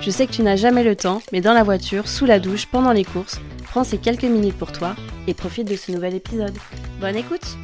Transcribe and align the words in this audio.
Je 0.00 0.10
sais 0.10 0.26
que 0.26 0.32
tu 0.32 0.42
n'as 0.42 0.56
jamais 0.56 0.84
le 0.84 0.94
temps, 0.94 1.20
mais 1.32 1.40
dans 1.40 1.52
la 1.52 1.62
voiture, 1.62 2.08
sous 2.08 2.26
la 2.26 2.38
douche, 2.38 2.66
pendant 2.66 2.92
les 2.92 3.04
courses, 3.04 3.40
prends 3.64 3.84
ces 3.84 3.98
quelques 3.98 4.24
minutes 4.24 4.56
pour 4.56 4.72
toi 4.72 4.94
et 5.26 5.34
profite 5.34 5.68
de 5.68 5.76
ce 5.76 5.90
nouvel 5.90 6.14
épisode. 6.14 6.56
Bonne 7.00 7.16
écoute 7.16 7.56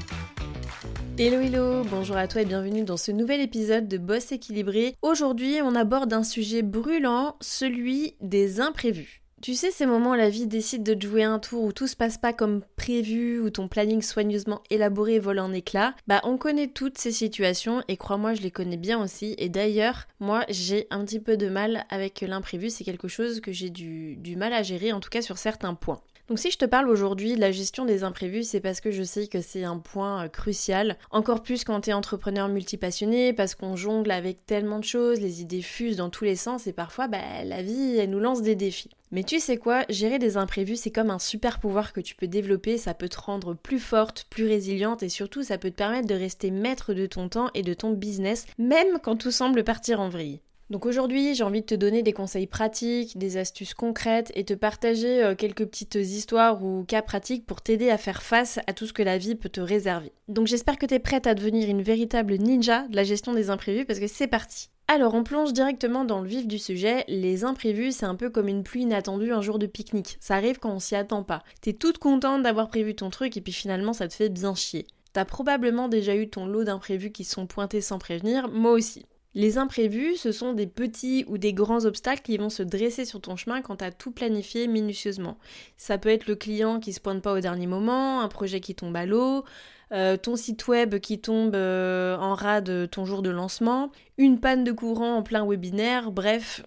Hello 1.18 1.40
hello, 1.40 1.84
bonjour 1.84 2.16
à 2.16 2.26
toi 2.26 2.42
et 2.42 2.44
bienvenue 2.44 2.82
dans 2.82 2.96
ce 2.96 3.12
nouvel 3.12 3.40
épisode 3.40 3.86
de 3.86 3.98
Boss 3.98 4.32
équilibré. 4.32 4.96
Aujourd'hui 5.02 5.58
on 5.62 5.76
aborde 5.76 6.12
un 6.12 6.24
sujet 6.24 6.62
brûlant, 6.62 7.36
celui 7.40 8.16
des 8.20 8.60
imprévus. 8.60 9.21
Tu 9.42 9.56
sais, 9.56 9.72
ces 9.72 9.86
moments 9.86 10.12
où 10.12 10.14
la 10.14 10.30
vie 10.30 10.46
décide 10.46 10.84
de 10.84 11.02
jouer 11.02 11.24
un 11.24 11.40
tour 11.40 11.64
où 11.64 11.72
tout 11.72 11.88
se 11.88 11.96
passe 11.96 12.16
pas 12.16 12.32
comme 12.32 12.62
prévu, 12.76 13.40
où 13.40 13.50
ton 13.50 13.66
planning 13.66 14.00
soigneusement 14.00 14.62
élaboré 14.70 15.18
vole 15.18 15.40
en 15.40 15.52
éclats, 15.52 15.96
bah 16.06 16.20
on 16.22 16.38
connaît 16.38 16.68
toutes 16.68 16.96
ces 16.96 17.10
situations 17.10 17.82
et 17.88 17.96
crois-moi, 17.96 18.34
je 18.34 18.42
les 18.42 18.52
connais 18.52 18.76
bien 18.76 19.02
aussi. 19.02 19.34
Et 19.38 19.48
d'ailleurs, 19.48 20.06
moi 20.20 20.44
j'ai 20.48 20.86
un 20.90 21.04
petit 21.04 21.18
peu 21.18 21.36
de 21.36 21.48
mal 21.48 21.86
avec 21.90 22.20
l'imprévu, 22.20 22.70
c'est 22.70 22.84
quelque 22.84 23.08
chose 23.08 23.40
que 23.40 23.50
j'ai 23.50 23.68
du, 23.68 24.16
mal 24.36 24.52
à 24.52 24.62
gérer, 24.62 24.92
en 24.92 25.00
tout 25.00 25.10
cas 25.10 25.22
sur 25.22 25.38
certains 25.38 25.74
points. 25.74 26.00
Donc 26.28 26.38
si 26.38 26.52
je 26.52 26.58
te 26.58 26.64
parle 26.64 26.88
aujourd'hui 26.88 27.34
de 27.34 27.40
la 27.40 27.50
gestion 27.50 27.84
des 27.84 28.04
imprévus, 28.04 28.44
c'est 28.44 28.60
parce 28.60 28.80
que 28.80 28.92
je 28.92 29.02
sais 29.02 29.26
que 29.26 29.40
c'est 29.40 29.64
un 29.64 29.78
point 29.78 30.26
euh, 30.26 30.28
crucial, 30.28 30.96
encore 31.10 31.42
plus 31.42 31.64
quand 31.64 31.80
tu 31.80 31.90
es 31.90 31.94
entrepreneur 31.94 32.48
multipassionné, 32.48 33.32
parce 33.32 33.56
qu'on 33.56 33.74
jongle 33.74 34.12
avec 34.12 34.46
tellement 34.46 34.78
de 34.78 34.84
choses, 34.84 35.20
les 35.20 35.40
idées 35.40 35.62
fusent 35.62 35.96
dans 35.96 36.10
tous 36.10 36.22
les 36.22 36.36
sens 36.36 36.68
et 36.68 36.72
parfois 36.72 37.08
bah, 37.08 37.42
la 37.44 37.60
vie 37.60 37.96
elle 37.96 38.10
nous 38.10 38.20
lance 38.20 38.40
des 38.40 38.54
défis. 38.54 38.90
Mais 39.12 39.24
tu 39.24 39.40
sais 39.40 39.58
quoi, 39.58 39.84
gérer 39.90 40.18
des 40.18 40.38
imprévus, 40.38 40.76
c'est 40.76 40.90
comme 40.90 41.10
un 41.10 41.18
super 41.18 41.60
pouvoir 41.60 41.92
que 41.92 42.00
tu 42.00 42.14
peux 42.14 42.26
développer, 42.26 42.78
ça 42.78 42.94
peut 42.94 43.10
te 43.10 43.20
rendre 43.20 43.54
plus 43.54 43.78
forte, 43.78 44.24
plus 44.30 44.46
résiliente 44.46 45.02
et 45.02 45.10
surtout 45.10 45.42
ça 45.42 45.58
peut 45.58 45.70
te 45.70 45.76
permettre 45.76 46.08
de 46.08 46.14
rester 46.14 46.50
maître 46.50 46.94
de 46.94 47.04
ton 47.04 47.28
temps 47.28 47.50
et 47.52 47.60
de 47.60 47.74
ton 47.74 47.90
business, 47.90 48.46
même 48.56 48.98
quand 49.02 49.16
tout 49.16 49.30
semble 49.30 49.64
partir 49.64 50.00
en 50.00 50.08
vrille. 50.08 50.40
Donc 50.70 50.86
aujourd'hui, 50.86 51.34
j'ai 51.34 51.44
envie 51.44 51.60
de 51.60 51.66
te 51.66 51.74
donner 51.74 52.02
des 52.02 52.14
conseils 52.14 52.46
pratiques, 52.46 53.18
des 53.18 53.36
astuces 53.36 53.74
concrètes 53.74 54.32
et 54.34 54.44
te 54.44 54.54
partager 54.54 55.22
euh, 55.22 55.34
quelques 55.34 55.66
petites 55.66 55.96
histoires 55.96 56.64
ou 56.64 56.84
cas 56.84 57.02
pratiques 57.02 57.44
pour 57.44 57.60
t'aider 57.60 57.90
à 57.90 57.98
faire 57.98 58.22
face 58.22 58.60
à 58.66 58.72
tout 58.72 58.86
ce 58.86 58.94
que 58.94 59.02
la 59.02 59.18
vie 59.18 59.34
peut 59.34 59.50
te 59.50 59.60
réserver. 59.60 60.12
Donc 60.28 60.46
j'espère 60.46 60.78
que 60.78 60.86
tu 60.86 60.94
es 60.94 60.98
prête 60.98 61.26
à 61.26 61.34
devenir 61.34 61.68
une 61.68 61.82
véritable 61.82 62.36
ninja 62.36 62.88
de 62.88 62.96
la 62.96 63.04
gestion 63.04 63.34
des 63.34 63.50
imprévus 63.50 63.84
parce 63.84 64.00
que 64.00 64.06
c'est 64.06 64.26
parti. 64.26 64.70
Alors, 64.88 65.14
on 65.14 65.24
plonge 65.24 65.52
directement 65.52 66.04
dans 66.04 66.20
le 66.20 66.28
vif 66.28 66.46
du 66.46 66.58
sujet. 66.58 67.04
Les 67.08 67.44
imprévus, 67.44 67.92
c'est 67.92 68.06
un 68.06 68.14
peu 68.14 68.30
comme 68.30 68.48
une 68.48 68.62
pluie 68.62 68.82
inattendue 68.82 69.32
un 69.32 69.40
jour 69.40 69.58
de 69.58 69.66
pique-nique. 69.66 70.18
Ça 70.20 70.34
arrive 70.34 70.58
quand 70.58 70.72
on 70.72 70.80
s'y 70.80 70.96
attend 70.96 71.22
pas. 71.22 71.42
T'es 71.60 71.72
toute 71.72 71.98
contente 71.98 72.42
d'avoir 72.42 72.68
prévu 72.68 72.94
ton 72.94 73.08
truc 73.08 73.36
et 73.36 73.40
puis 73.40 73.52
finalement 73.52 73.92
ça 73.92 74.08
te 74.08 74.14
fait 74.14 74.28
bien 74.28 74.54
chier. 74.54 74.86
T'as 75.12 75.24
probablement 75.24 75.88
déjà 75.88 76.14
eu 76.16 76.28
ton 76.28 76.46
lot 76.46 76.64
d'imprévus 76.64 77.12
qui 77.12 77.24
sont 77.24 77.46
pointés 77.46 77.80
sans 77.80 77.98
prévenir, 77.98 78.48
moi 78.48 78.72
aussi. 78.72 79.06
Les 79.34 79.56
imprévus, 79.56 80.16
ce 80.16 80.30
sont 80.30 80.52
des 80.52 80.66
petits 80.66 81.24
ou 81.26 81.38
des 81.38 81.54
grands 81.54 81.86
obstacles 81.86 82.20
qui 82.20 82.36
vont 82.36 82.50
se 82.50 82.62
dresser 82.62 83.06
sur 83.06 83.20
ton 83.20 83.36
chemin 83.36 83.62
quand 83.62 83.76
tu 83.76 83.84
as 83.84 83.90
tout 83.90 84.10
planifié 84.10 84.66
minutieusement. 84.66 85.38
Ça 85.78 85.96
peut 85.96 86.10
être 86.10 86.26
le 86.26 86.36
client 86.36 86.80
qui 86.80 86.92
se 86.92 87.00
pointe 87.00 87.22
pas 87.22 87.32
au 87.32 87.40
dernier 87.40 87.66
moment, 87.66 88.20
un 88.20 88.28
projet 88.28 88.60
qui 88.60 88.74
tombe 88.74 88.94
à 88.94 89.06
l'eau, 89.06 89.44
euh, 89.92 90.16
ton 90.16 90.36
site 90.36 90.68
web 90.68 90.98
qui 90.98 91.20
tombe 91.20 91.54
euh, 91.54 92.16
en 92.16 92.34
rade 92.34 92.90
ton 92.90 93.04
jour 93.04 93.22
de 93.22 93.30
lancement, 93.30 93.90
une 94.18 94.40
panne 94.40 94.64
de 94.64 94.72
courant 94.72 95.16
en 95.16 95.22
plein 95.22 95.46
webinaire, 95.46 96.12
bref, 96.12 96.62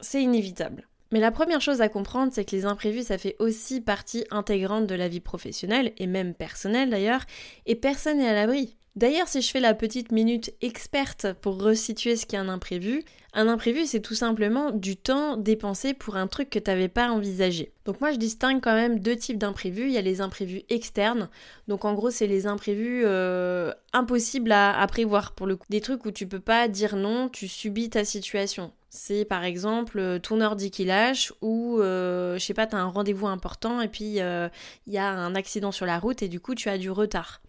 c'est 0.00 0.22
inévitable. 0.22 0.88
Mais 1.12 1.20
la 1.20 1.30
première 1.30 1.60
chose 1.60 1.80
à 1.80 1.88
comprendre, 1.88 2.32
c'est 2.32 2.44
que 2.44 2.56
les 2.56 2.64
imprévus, 2.64 3.04
ça 3.04 3.18
fait 3.18 3.36
aussi 3.38 3.80
partie 3.80 4.24
intégrante 4.30 4.86
de 4.86 4.94
la 4.96 5.08
vie 5.08 5.20
professionnelle, 5.20 5.92
et 5.98 6.08
même 6.08 6.34
personnelle 6.34 6.90
d'ailleurs, 6.90 7.24
et 7.66 7.76
personne 7.76 8.18
n'est 8.18 8.28
à 8.28 8.34
l'abri. 8.34 8.76
D'ailleurs, 8.96 9.26
si 9.26 9.42
je 9.42 9.50
fais 9.50 9.58
la 9.58 9.74
petite 9.74 10.12
minute 10.12 10.54
experte 10.60 11.32
pour 11.40 11.60
resituer 11.60 12.14
ce 12.14 12.26
qu'est 12.26 12.36
un 12.36 12.48
imprévu, 12.48 13.02
un 13.32 13.48
imprévu, 13.48 13.86
c'est 13.86 13.98
tout 13.98 14.14
simplement 14.14 14.70
du 14.70 14.96
temps 14.96 15.36
dépensé 15.36 15.94
pour 15.94 16.14
un 16.14 16.28
truc 16.28 16.48
que 16.48 16.60
tu 16.60 16.70
n'avais 16.70 16.88
pas 16.88 17.10
envisagé. 17.10 17.72
Donc 17.86 18.00
moi, 18.00 18.12
je 18.12 18.18
distingue 18.18 18.60
quand 18.62 18.74
même 18.74 19.00
deux 19.00 19.16
types 19.16 19.38
d'imprévus. 19.38 19.86
Il 19.86 19.90
y 19.90 19.98
a 19.98 20.02
les 20.02 20.20
imprévus 20.20 20.62
externes. 20.68 21.28
Donc 21.66 21.84
en 21.84 21.94
gros, 21.94 22.10
c'est 22.10 22.28
les 22.28 22.46
imprévus 22.46 23.02
euh, 23.04 23.72
impossibles 23.92 24.52
à, 24.52 24.86
prévoir 24.86 25.32
pour 25.32 25.48
le 25.48 25.56
coup. 25.56 25.66
Des 25.70 25.80
trucs 25.80 26.04
où 26.06 26.12
tu 26.12 26.28
peux 26.28 26.38
pas 26.38 26.68
dire 26.68 26.94
non, 26.94 27.28
tu 27.28 27.48
subis 27.48 27.90
ta 27.90 28.04
situation. 28.04 28.72
C'est 28.90 29.24
par 29.24 29.42
exemple 29.42 29.98
euh, 29.98 30.20
ton 30.20 30.40
ordi 30.40 30.70
qui 30.70 30.84
lâche 30.84 31.32
ou 31.42 31.80
euh, 31.80 32.38
je 32.38 32.44
sais 32.44 32.54
pas, 32.54 32.68
tu 32.68 32.76
as 32.76 32.78
un 32.78 32.86
rendez-vous 32.86 33.26
important 33.26 33.80
et 33.80 33.88
puis 33.88 34.18
il 34.18 34.92
y 34.92 34.98
a 34.98 35.10
un 35.10 35.34
accident 35.34 35.72
sur 35.72 35.84
la 35.84 35.98
route 35.98 36.22
et 36.22 36.28
du 36.28 36.38
coup 36.38 36.54
tu 36.54 36.68
as 36.68 36.78
du 36.78 36.92
retard. 36.92 37.40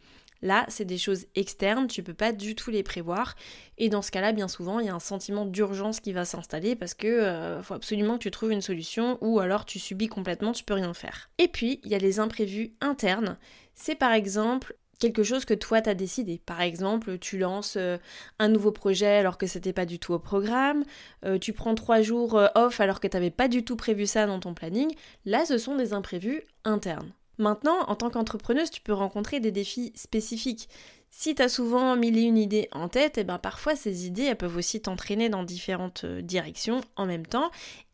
Là, 0.45 0.63
c'est 0.67 0.85
des 0.85 0.99
choses 0.99 1.25
externes, 1.33 1.87
tu 1.87 2.03
peux 2.03 2.13
pas 2.13 2.31
du 2.31 2.53
tout 2.53 2.69
les 2.69 2.83
prévoir. 2.83 3.33
Et 3.79 3.89
dans 3.89 4.03
ce 4.03 4.11
cas-là, 4.11 4.31
bien 4.31 4.47
souvent, 4.47 4.79
il 4.79 4.85
y 4.85 4.89
a 4.89 4.93
un 4.93 4.99
sentiment 4.99 5.43
d'urgence 5.43 5.99
qui 5.99 6.13
va 6.13 6.23
s'installer 6.23 6.75
parce 6.75 6.93
que 6.93 7.07
euh, 7.07 7.63
faut 7.63 7.73
absolument 7.73 8.19
que 8.19 8.23
tu 8.23 8.29
trouves 8.29 8.51
une 8.51 8.61
solution 8.61 9.17
ou 9.21 9.39
alors 9.39 9.65
tu 9.65 9.79
subis 9.79 10.07
complètement, 10.07 10.51
tu 10.51 10.63
peux 10.63 10.75
rien 10.75 10.93
faire. 10.93 11.31
Et 11.39 11.47
puis, 11.47 11.79
il 11.83 11.89
y 11.89 11.95
a 11.95 11.97
les 11.97 12.19
imprévus 12.19 12.75
internes. 12.79 13.39
C'est 13.73 13.95
par 13.95 14.11
exemple 14.11 14.75
quelque 14.99 15.23
chose 15.23 15.45
que 15.45 15.55
toi 15.55 15.81
t'as 15.81 15.95
décidé. 15.95 16.39
Par 16.45 16.61
exemple, 16.61 17.17
tu 17.17 17.39
lances 17.39 17.75
euh, 17.75 17.97
un 18.37 18.47
nouveau 18.47 18.71
projet 18.71 19.17
alors 19.17 19.39
que 19.39 19.47
c'était 19.47 19.73
pas 19.73 19.87
du 19.87 19.97
tout 19.97 20.13
au 20.13 20.19
programme, 20.19 20.83
euh, 21.25 21.39
tu 21.39 21.53
prends 21.53 21.73
trois 21.73 22.03
jours 22.03 22.39
off 22.53 22.79
alors 22.79 22.99
que 22.99 23.07
t'avais 23.07 23.31
pas 23.31 23.47
du 23.47 23.65
tout 23.65 23.77
prévu 23.77 24.05
ça 24.05 24.27
dans 24.27 24.39
ton 24.39 24.53
planning. 24.53 24.93
Là, 25.25 25.43
ce 25.43 25.57
sont 25.57 25.75
des 25.75 25.93
imprévus 25.93 26.43
internes. 26.65 27.13
Maintenant, 27.37 27.81
en 27.87 27.95
tant 27.95 28.09
qu'entrepreneuse, 28.09 28.69
tu 28.69 28.81
peux 28.81 28.93
rencontrer 28.93 29.39
des 29.39 29.51
défis 29.51 29.91
spécifiques. 29.95 30.69
Si 31.09 31.35
tu 31.35 31.41
as 31.41 31.49
souvent 31.49 31.95
mille 31.95 32.17
une 32.17 32.37
idées 32.37 32.67
en 32.71 32.89
tête, 32.89 33.17
et 33.17 33.21
eh 33.21 33.23
ben 33.23 33.39
parfois 33.39 33.75
ces 33.75 34.05
idées 34.05 34.35
peuvent 34.35 34.57
aussi 34.57 34.81
t'entraîner 34.81 35.29
dans 35.29 35.43
différentes 35.43 36.03
euh, 36.03 36.21
directions 36.21 36.81
en 36.97 37.05
même 37.05 37.25
temps, 37.25 37.51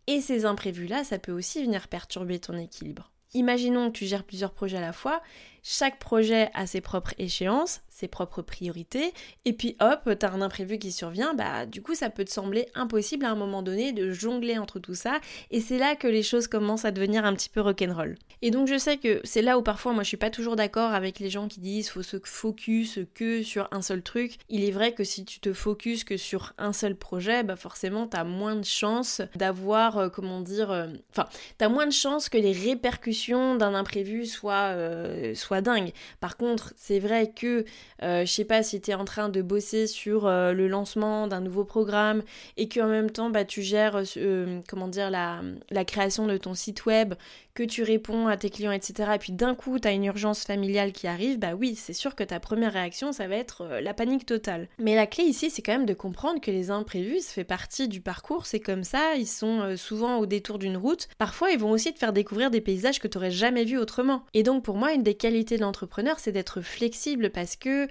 et 0.07 0.21
ces 0.21 0.45
imprévus-là, 0.45 1.03
ça 1.03 1.19
peut 1.19 1.31
aussi 1.31 1.63
venir 1.63 1.87
perturber 1.87 2.39
ton 2.39 2.57
équilibre. 2.57 3.11
Imaginons 3.33 3.91
que 3.91 3.97
tu 3.97 4.05
gères 4.05 4.23
plusieurs 4.23 4.51
projets 4.51 4.77
à 4.77 4.81
la 4.81 4.91
fois, 4.91 5.21
chaque 5.63 5.99
projet 5.99 6.49
a 6.53 6.65
ses 6.65 6.81
propres 6.81 7.13
échéances, 7.17 7.81
ses 7.89 8.07
propres 8.07 8.41
priorités, 8.41 9.13
et 9.45 9.53
puis 9.53 9.75
hop, 9.79 10.09
t'as 10.17 10.31
un 10.31 10.41
imprévu 10.41 10.79
qui 10.79 10.91
survient, 10.91 11.33
bah 11.33 11.65
du 11.65 11.81
coup 11.81 11.93
ça 11.93 12.09
peut 12.09 12.25
te 12.25 12.31
sembler 12.31 12.65
impossible 12.73 13.25
à 13.25 13.31
un 13.31 13.35
moment 13.35 13.61
donné 13.61 13.91
de 13.91 14.11
jongler 14.11 14.57
entre 14.57 14.79
tout 14.79 14.95
ça, 14.95 15.19
et 15.51 15.61
c'est 15.61 15.77
là 15.77 15.95
que 15.95 16.07
les 16.07 16.23
choses 16.23 16.47
commencent 16.47 16.85
à 16.85 16.91
devenir 16.91 17.25
un 17.25 17.33
petit 17.33 17.49
peu 17.49 17.61
rock'n'roll. 17.61 18.17
Et 18.41 18.49
donc 18.49 18.67
je 18.67 18.77
sais 18.77 18.97
que 18.97 19.21
c'est 19.23 19.41
là 19.43 19.57
où 19.57 19.61
parfois 19.61 19.93
moi 19.93 20.03
je 20.03 20.07
suis 20.07 20.17
pas 20.17 20.31
toujours 20.31 20.55
d'accord 20.55 20.93
avec 20.93 21.19
les 21.19 21.29
gens 21.29 21.47
qui 21.47 21.59
disent 21.59 21.89
faut 21.89 22.01
se 22.01 22.17
focus 22.23 22.99
que 23.13 23.43
sur 23.43 23.67
un 23.71 23.81
seul 23.81 24.01
truc. 24.01 24.37
Il 24.49 24.63
est 24.63 24.71
vrai 24.71 24.93
que 24.93 25.03
si 25.03 25.25
tu 25.25 25.39
te 25.39 25.53
focuses 25.53 26.03
que 26.03 26.17
sur 26.17 26.53
un 26.57 26.73
seul 26.73 26.95
projet, 26.95 27.43
bah 27.43 27.55
forcément 27.55 28.07
t'as 28.07 28.23
moins 28.23 28.55
de 28.55 28.65
chances 28.65 29.21
d'avoir, 29.35 29.97
euh, 29.97 30.09
comment 30.09 30.41
dire, 30.41 30.71
euh, 30.71 30.87
enfin 31.11 31.27
t'as 31.57 31.69
moins 31.69 31.85
de 31.85 31.91
chances 31.91 32.29
que 32.29 32.37
les 32.37 32.51
répercussions 32.51 33.55
d'un 33.55 33.75
imprévu 33.75 34.25
soient, 34.25 34.73
euh, 34.73 35.35
soient 35.35 35.50
dingue. 35.59 35.91
Par 36.21 36.37
contre, 36.37 36.71
c'est 36.77 36.99
vrai 36.99 37.29
que, 37.35 37.65
euh, 38.03 38.25
je 38.25 38.31
sais 38.31 38.45
pas, 38.45 38.63
si 38.63 38.79
tu 38.79 38.91
es 38.91 38.93
en 38.93 39.03
train 39.03 39.27
de 39.27 39.41
bosser 39.41 39.87
sur 39.87 40.25
euh, 40.25 40.53
le 40.53 40.69
lancement 40.69 41.27
d'un 41.27 41.41
nouveau 41.41 41.65
programme 41.65 42.23
et 42.55 42.69
qu'en 42.69 42.87
même 42.87 43.11
temps, 43.11 43.29
bah, 43.29 43.43
tu 43.43 43.61
gères, 43.61 44.01
euh, 44.15 44.61
comment 44.69 44.87
dire, 44.87 45.09
la, 45.09 45.41
la 45.69 45.83
création 45.83 46.27
de 46.27 46.37
ton 46.37 46.53
site 46.53 46.85
web, 46.85 47.15
que 47.53 47.63
tu 47.63 47.83
réponds 47.83 48.27
à 48.27 48.37
tes 48.37 48.49
clients, 48.49 48.71
etc. 48.71 49.11
Et 49.15 49.17
puis 49.17 49.33
d'un 49.33 49.55
coup, 49.55 49.77
tu 49.77 49.85
as 49.85 49.91
une 49.91 50.05
urgence 50.05 50.45
familiale 50.45 50.93
qui 50.93 51.07
arrive, 51.07 51.37
bah 51.37 51.53
oui, 51.53 51.75
c'est 51.75 51.91
sûr 51.91 52.15
que 52.15 52.23
ta 52.23 52.39
première 52.39 52.71
réaction, 52.71 53.11
ça 53.11 53.27
va 53.27 53.35
être 53.35 53.67
la 53.81 53.93
panique 53.93 54.25
totale. 54.25 54.69
Mais 54.79 54.95
la 54.95 55.05
clé 55.05 55.25
ici, 55.25 55.49
c'est 55.49 55.61
quand 55.61 55.73
même 55.73 55.85
de 55.85 55.93
comprendre 55.93 56.39
que 56.39 56.49
les 56.49 56.71
imprévus, 56.71 57.19
ça 57.19 57.33
fait 57.33 57.43
partie 57.43 57.89
du 57.89 57.99
parcours, 57.99 58.45
c'est 58.45 58.61
comme 58.61 58.85
ça, 58.85 59.15
ils 59.17 59.27
sont 59.27 59.75
souvent 59.75 60.19
au 60.19 60.25
détour 60.25 60.59
d'une 60.59 60.77
route. 60.77 61.09
Parfois, 61.17 61.51
ils 61.51 61.59
vont 61.59 61.71
aussi 61.71 61.93
te 61.93 61.99
faire 61.99 62.13
découvrir 62.13 62.51
des 62.51 62.61
paysages 62.61 62.99
que 62.99 63.09
tu 63.09 63.17
n'aurais 63.17 63.31
jamais 63.31 63.65
vus 63.65 63.77
autrement. 63.77 64.23
Et 64.33 64.43
donc, 64.43 64.63
pour 64.63 64.77
moi, 64.77 64.93
une 64.93 65.03
des 65.03 65.15
qualités 65.15 65.40
de 65.43 65.61
l'entrepreneur, 65.61 66.19
c'est 66.19 66.31
d'être 66.31 66.61
flexible 66.61 67.29
parce 67.29 67.55
que 67.55 67.87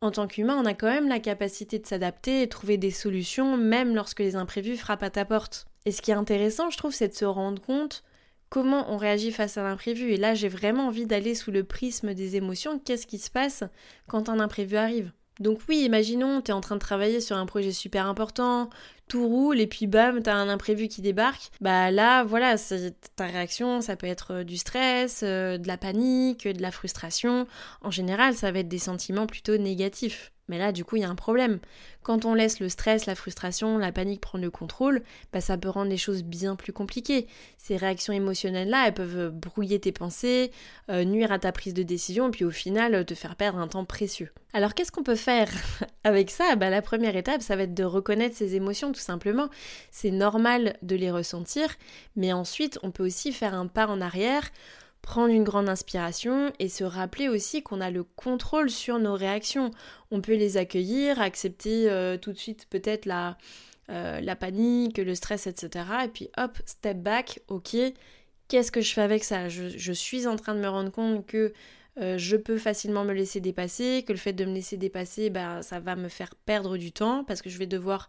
en 0.00 0.10
tant 0.10 0.26
qu'humain, 0.26 0.56
on 0.60 0.66
a 0.66 0.74
quand 0.74 0.90
même 0.90 1.08
la 1.08 1.18
capacité 1.18 1.78
de 1.78 1.86
s'adapter 1.86 2.42
et 2.42 2.48
trouver 2.48 2.76
des 2.76 2.90
solutions, 2.90 3.56
même 3.56 3.94
lorsque 3.94 4.20
les 4.20 4.36
imprévus 4.36 4.76
frappent 4.76 5.02
à 5.02 5.10
ta 5.10 5.24
porte. 5.24 5.66
Et 5.86 5.92
ce 5.92 6.02
qui 6.02 6.10
est 6.10 6.14
intéressant, 6.14 6.68
je 6.68 6.76
trouve, 6.76 6.92
c'est 6.92 7.08
de 7.08 7.14
se 7.14 7.24
rendre 7.24 7.62
compte 7.62 8.04
comment 8.50 8.92
on 8.92 8.96
réagit 8.96 9.32
face 9.32 9.56
à 9.56 9.62
l'imprévu. 9.62 10.12
Et 10.12 10.16
là, 10.16 10.34
j'ai 10.34 10.48
vraiment 10.48 10.88
envie 10.88 11.06
d'aller 11.06 11.34
sous 11.34 11.50
le 11.50 11.64
prisme 11.64 12.14
des 12.14 12.36
émotions. 12.36 12.78
Qu'est-ce 12.78 13.06
qui 13.06 13.18
se 13.18 13.30
passe 13.30 13.64
quand 14.06 14.28
un 14.28 14.40
imprévu 14.40 14.76
arrive? 14.76 15.10
Donc 15.40 15.58
oui, 15.68 15.82
imaginons, 15.84 16.40
tu 16.40 16.50
es 16.50 16.54
en 16.54 16.60
train 16.60 16.76
de 16.76 16.80
travailler 16.80 17.20
sur 17.20 17.36
un 17.36 17.46
projet 17.46 17.72
super 17.72 18.06
important, 18.06 18.70
tout 19.08 19.26
roule 19.28 19.60
et 19.60 19.66
puis 19.66 19.86
bam, 19.86 20.22
t'as 20.22 20.34
un 20.34 20.48
imprévu 20.48 20.88
qui 20.88 21.02
débarque, 21.02 21.50
bah 21.60 21.90
là, 21.90 22.24
voilà, 22.24 22.56
ta 23.16 23.26
réaction, 23.26 23.80
ça 23.80 23.96
peut 23.96 24.06
être 24.06 24.42
du 24.42 24.56
stress, 24.56 25.22
de 25.22 25.66
la 25.66 25.76
panique, 25.76 26.46
de 26.48 26.62
la 26.62 26.70
frustration. 26.70 27.46
En 27.82 27.90
général, 27.90 28.34
ça 28.34 28.52
va 28.52 28.60
être 28.60 28.68
des 28.68 28.78
sentiments 28.78 29.26
plutôt 29.26 29.56
négatifs. 29.56 30.33
Mais 30.48 30.58
là, 30.58 30.72
du 30.72 30.84
coup, 30.84 30.96
il 30.96 31.02
y 31.02 31.04
a 31.04 31.08
un 31.08 31.14
problème. 31.14 31.58
Quand 32.02 32.26
on 32.26 32.34
laisse 32.34 32.60
le 32.60 32.68
stress, 32.68 33.06
la 33.06 33.14
frustration, 33.14 33.78
la 33.78 33.92
panique 33.92 34.20
prendre 34.20 34.44
le 34.44 34.50
contrôle, 34.50 35.02
bah, 35.32 35.40
ça 35.40 35.56
peut 35.56 35.70
rendre 35.70 35.90
les 35.90 35.96
choses 35.96 36.22
bien 36.22 36.54
plus 36.54 36.72
compliquées. 36.72 37.26
Ces 37.56 37.76
réactions 37.76 38.12
émotionnelles-là, 38.12 38.88
elles 38.88 38.94
peuvent 38.94 39.30
brouiller 39.30 39.80
tes 39.80 39.92
pensées, 39.92 40.50
euh, 40.90 41.04
nuire 41.04 41.32
à 41.32 41.38
ta 41.38 41.50
prise 41.50 41.72
de 41.72 41.82
décision, 41.82 42.30
puis 42.30 42.44
au 42.44 42.50
final, 42.50 43.04
te 43.06 43.14
faire 43.14 43.36
perdre 43.36 43.58
un 43.58 43.68
temps 43.68 43.86
précieux. 43.86 44.30
Alors, 44.52 44.74
qu'est-ce 44.74 44.92
qu'on 44.92 45.02
peut 45.02 45.16
faire 45.16 45.48
avec 46.04 46.30
ça? 46.30 46.56
Bah, 46.56 46.68
La 46.68 46.82
première 46.82 47.16
étape, 47.16 47.42
ça 47.42 47.56
va 47.56 47.62
être 47.62 47.74
de 47.74 47.84
reconnaître 47.84 48.36
ces 48.36 48.54
émotions, 48.54 48.92
tout 48.92 49.00
simplement. 49.00 49.48
C'est 49.90 50.10
normal 50.10 50.76
de 50.82 50.94
les 50.94 51.10
ressentir, 51.10 51.68
mais 52.16 52.32
ensuite, 52.32 52.78
on 52.82 52.90
peut 52.90 53.04
aussi 53.04 53.32
faire 53.32 53.54
un 53.54 53.66
pas 53.66 53.86
en 53.86 54.00
arrière 54.00 54.50
prendre 55.04 55.32
une 55.32 55.44
grande 55.44 55.68
inspiration 55.68 56.52
et 56.58 56.68
se 56.68 56.82
rappeler 56.82 57.28
aussi 57.28 57.62
qu'on 57.62 57.80
a 57.80 57.90
le 57.90 58.04
contrôle 58.04 58.70
sur 58.70 58.98
nos 58.98 59.14
réactions. 59.14 59.70
On 60.10 60.20
peut 60.20 60.34
les 60.34 60.56
accueillir, 60.56 61.20
accepter 61.20 61.90
euh, 61.90 62.16
tout 62.16 62.32
de 62.32 62.38
suite 62.38 62.66
peut-être 62.70 63.04
la, 63.04 63.36
euh, 63.90 64.20
la 64.20 64.34
panique, 64.34 64.98
le 64.98 65.14
stress, 65.14 65.46
etc. 65.46 65.84
Et 66.06 66.08
puis 66.08 66.30
hop, 66.38 66.58
step 66.64 66.96
back, 66.98 67.40
ok, 67.48 67.76
qu'est-ce 68.48 68.72
que 68.72 68.80
je 68.80 68.94
fais 68.94 69.02
avec 69.02 69.24
ça? 69.24 69.48
Je, 69.48 69.92
suis 69.92 70.26
en 70.26 70.36
train 70.36 70.54
de 70.54 70.60
me 70.60 70.68
rendre 70.68 70.90
compte 70.90 71.26
que 71.26 71.52
euh, 72.00 72.16
je 72.16 72.36
peux 72.36 72.56
facilement 72.56 73.04
me 73.04 73.12
laisser 73.12 73.40
dépasser, 73.40 74.04
que 74.06 74.12
le 74.12 74.18
fait 74.18 74.32
de 74.32 74.46
me 74.46 74.54
laisser 74.54 74.78
dépasser, 74.78 75.28
bah, 75.28 75.60
ça 75.60 75.80
va 75.80 75.96
me 75.96 76.08
faire 76.08 76.34
perdre 76.34 76.78
du 76.78 76.92
temps 76.92 77.24
parce 77.24 77.42
que 77.42 77.50
je 77.50 77.58
vais 77.58 77.66
devoir 77.66 78.08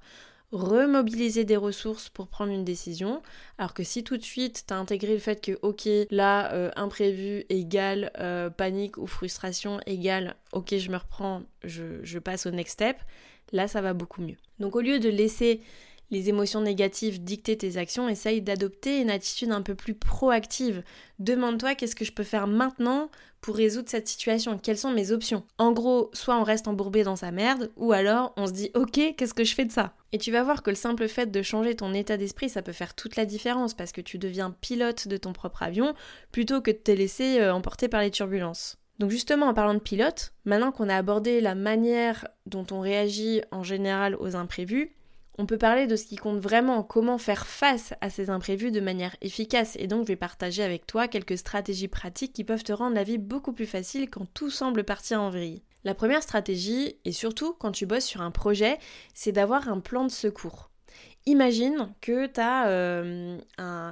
remobiliser 0.55 1.43
des 1.43 1.57
ressources 1.57 2.09
pour 2.09 2.27
prendre 2.27 2.51
une 2.51 2.63
décision. 2.63 3.21
Alors 3.57 3.73
que 3.73 3.83
si 3.83 4.03
tout 4.03 4.17
de 4.17 4.23
suite 4.23 4.65
tu 4.67 4.73
as 4.73 4.77
intégré 4.77 5.13
le 5.13 5.19
fait 5.19 5.41
que 5.41 5.57
ok 5.61 5.87
là 6.11 6.51
euh, 6.53 6.71
imprévu 6.75 7.45
égale 7.49 8.11
euh, 8.19 8.49
panique 8.49 8.97
ou 8.97 9.07
frustration 9.07 9.79
égale 9.85 10.35
ok 10.53 10.77
je 10.77 10.89
me 10.89 10.97
reprends, 10.97 11.43
je 11.63 12.19
passe 12.19 12.45
au 12.45 12.51
next 12.51 12.73
step, 12.73 12.97
là 13.51 13.67
ça 13.67 13.81
va 13.81 13.93
beaucoup 13.93 14.21
mieux. 14.21 14.37
Donc 14.59 14.75
au 14.75 14.81
lieu 14.81 14.99
de 14.99 15.09
laisser 15.09 15.61
les 16.11 16.29
émotions 16.29 16.61
négatives 16.61 17.23
dicter 17.23 17.57
tes 17.57 17.77
actions, 17.77 18.07
essaye 18.09 18.41
d'adopter 18.41 19.01
une 19.01 19.09
attitude 19.09 19.51
un 19.51 19.61
peu 19.61 19.75
plus 19.75 19.93
proactive. 19.93 20.83
Demande-toi 21.19 21.75
qu'est-ce 21.75 21.95
que 21.95 22.05
je 22.05 22.11
peux 22.11 22.23
faire 22.23 22.47
maintenant 22.47 23.09
pour 23.41 23.55
résoudre 23.55 23.89
cette 23.89 24.07
situation, 24.07 24.57
quelles 24.57 24.77
sont 24.77 24.91
mes 24.91 25.11
options? 25.11 25.43
En 25.57 25.71
gros, 25.71 26.09
soit 26.13 26.39
on 26.39 26.43
reste 26.43 26.67
embourbé 26.67 27.03
dans 27.03 27.15
sa 27.15 27.31
merde, 27.31 27.71
ou 27.75 27.91
alors 27.91 28.33
on 28.37 28.47
se 28.47 28.53
dit 28.53 28.71
ok, 28.73 29.15
qu'est-ce 29.15 29.33
que 29.33 29.43
je 29.43 29.53
fais 29.53 29.65
de 29.65 29.71
ça? 29.71 29.93
Et 30.11 30.17
tu 30.17 30.31
vas 30.31 30.43
voir 30.43 30.63
que 30.63 30.69
le 30.69 30.75
simple 30.75 31.07
fait 31.07 31.29
de 31.29 31.41
changer 31.41 31.75
ton 31.75 31.93
état 31.93 32.17
d'esprit, 32.17 32.49
ça 32.49 32.61
peut 32.61 32.71
faire 32.71 32.95
toute 32.95 33.15
la 33.15 33.25
différence 33.25 33.73
parce 33.73 33.91
que 33.91 34.01
tu 34.01 34.17
deviens 34.17 34.51
pilote 34.61 35.07
de 35.07 35.17
ton 35.17 35.33
propre 35.33 35.61
avion 35.61 35.93
plutôt 36.31 36.61
que 36.61 36.71
de 36.71 36.77
te 36.77 36.91
laisser 36.91 37.39
euh, 37.39 37.53
emporter 37.53 37.87
par 37.87 38.01
les 38.01 38.11
turbulences. 38.11 38.77
Donc 38.99 39.11
justement, 39.11 39.47
en 39.47 39.53
parlant 39.53 39.73
de 39.73 39.79
pilote, 39.79 40.31
maintenant 40.45 40.71
qu'on 40.71 40.89
a 40.89 40.95
abordé 40.95 41.41
la 41.41 41.53
manière 41.53 42.27
dont 42.45 42.65
on 42.71 42.79
réagit 42.79 43.41
en 43.51 43.63
général 43.63 44.15
aux 44.19 44.35
imprévus, 44.35 44.95
on 45.37 45.45
peut 45.45 45.57
parler 45.57 45.87
de 45.87 45.95
ce 45.95 46.05
qui 46.05 46.15
compte 46.15 46.39
vraiment, 46.39 46.83
comment 46.83 47.17
faire 47.17 47.45
face 47.45 47.93
à 48.01 48.09
ces 48.09 48.29
imprévus 48.29 48.71
de 48.71 48.79
manière 48.79 49.15
efficace. 49.21 49.75
Et 49.79 49.87
donc 49.87 50.03
je 50.03 50.07
vais 50.07 50.15
partager 50.15 50.63
avec 50.63 50.87
toi 50.87 51.07
quelques 51.07 51.37
stratégies 51.37 51.87
pratiques 51.87 52.33
qui 52.33 52.43
peuvent 52.43 52.63
te 52.63 52.73
rendre 52.73 52.95
la 52.95 53.03
vie 53.03 53.17
beaucoup 53.17 53.53
plus 53.53 53.65
facile 53.65 54.09
quand 54.09 54.25
tout 54.33 54.49
semble 54.49 54.83
partir 54.83 55.21
en 55.21 55.29
vrille. 55.29 55.63
La 55.83 55.93
première 55.93 56.23
stratégie, 56.23 56.97
et 57.05 57.11
surtout 57.11 57.53
quand 57.53 57.71
tu 57.71 57.85
bosses 57.85 58.05
sur 58.05 58.21
un 58.21 58.31
projet, 58.31 58.79
c'est 59.13 59.31
d'avoir 59.31 59.69
un 59.69 59.79
plan 59.79 60.03
de 60.03 60.11
secours. 60.11 60.71
Imagine 61.27 61.91
que 62.01 62.27
tu 62.27 62.39
as 62.39 62.67
euh, 62.67 63.39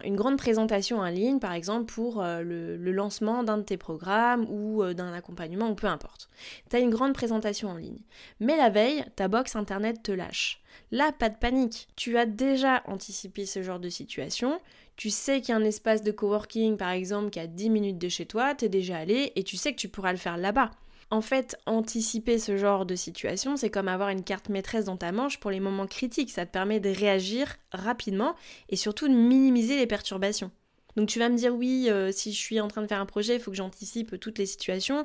une 0.04 0.16
grande 0.16 0.38
présentation 0.38 1.00
en 1.00 1.08
ligne, 1.08 1.40
par 1.40 1.54
exemple, 1.54 1.92
pour 1.92 2.22
euh, 2.22 2.44
le, 2.44 2.92
lancement 2.92 3.44
d'un 3.44 3.58
de 3.58 3.64
tes 3.64 3.78
programmes 3.78 4.46
ou 4.52 4.84
euh, 4.84 4.94
d'un 4.94 5.12
accompagnement 5.14 5.72
ou 5.72 5.74
peu 5.74 5.88
importe. 5.88 6.30
Tu 6.70 6.76
as 6.76 6.80
une 6.80 6.92
grande 6.92 7.14
présentation 7.14 7.70
en 7.70 7.78
ligne. 7.78 7.98
Mais 8.40 8.56
la 8.56 8.70
veille, 8.70 9.04
ta 9.16 9.28
box 9.28 9.56
internet 9.56 10.04
te 10.04 10.12
lâche. 10.12 10.62
Là, 10.92 11.12
pas 11.12 11.30
de 11.30 11.38
panique. 11.38 11.88
Tu 11.96 12.20
as 12.20 12.28
déjà 12.28 12.84
anticipé 12.86 13.48
ce 13.48 13.64
genre 13.64 13.80
de 13.80 13.90
situation. 13.90 14.60
Tu 14.96 15.10
sais 15.10 15.42
qu'il 15.42 15.50
y 15.50 15.58
a 15.58 15.60
un 15.60 15.64
espace 15.64 16.04
de 16.04 16.12
coworking, 16.12 16.78
par 16.78 16.92
exemple, 16.92 17.32
qui 17.32 17.40
à 17.40 17.48
10 17.48 17.72
minutes 17.72 17.98
de 17.98 18.10
chez 18.10 18.28
toi, 18.28 18.54
tu 18.54 18.66
es 18.66 18.70
déjà 18.70 18.98
allé 18.98 19.32
et 19.36 19.44
tu 19.44 19.58
sais 19.58 19.72
que 19.74 19.80
tu 19.80 19.90
pourras 19.90 20.12
le 20.12 20.20
faire 20.20 20.38
là-bas. 20.38 20.70
En 21.14 21.22
fait, 21.22 21.56
anticiper 21.68 22.40
ce 22.40 22.58
genre 22.58 22.88
de 22.88 22.96
situation, 22.96 23.56
c'est 23.56 23.70
comme 23.70 23.88
avoir 23.88 24.10
une 24.10 24.24
carte 24.24 24.50
maîtresse 24.50 24.86
dans 24.86 24.98
ta 24.98 25.12
manche 25.12 25.40
pour 25.40 25.52
les 25.52 25.60
moments 25.60 25.86
critiques. 25.86 26.32
Ça 26.32 26.48
te 26.48 26.52
permet 26.52 26.80
de 26.80 26.90
réagir 26.90 27.56
rapidement 27.72 28.34
et 28.70 28.76
surtout 28.76 29.08
de 29.08 29.14
minimiser 29.14 29.78
les 29.78 29.86
perturbations. 29.86 30.50
Donc 30.96 31.08
tu 31.10 31.20
vas 31.20 31.30
me 31.30 31.38
dire 31.38 31.54
oui, 31.54 31.86
euh, 31.88 32.12
si 32.12 32.34
je 32.34 32.40
suis 32.40 32.60
en 32.60 32.68
train 32.68 32.82
de 32.82 32.88
faire 32.88 33.00
un 33.00 33.06
projet, 33.06 33.36
il 33.36 33.40
faut 33.40 33.52
que 33.52 33.58
j'anticipe 33.58 34.20
toutes 34.20 34.40
les 34.40 34.48
situations. 34.48 35.04